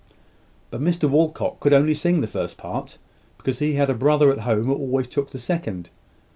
[0.71, 2.97] But Mr Walcot could sing only the first part,
[3.37, 5.91] because he had a brother at home who always took the second.